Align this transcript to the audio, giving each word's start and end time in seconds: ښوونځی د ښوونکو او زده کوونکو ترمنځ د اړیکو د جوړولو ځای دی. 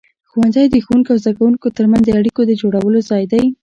ښوونځی 0.29 0.65
د 0.69 0.75
ښوونکو 0.85 1.09
او 1.13 1.21
زده 1.23 1.31
کوونکو 1.37 1.67
ترمنځ 1.77 2.03
د 2.05 2.09
اړیکو 2.19 2.41
د 2.47 2.51
جوړولو 2.61 2.99
ځای 3.09 3.23
دی. 3.31 3.43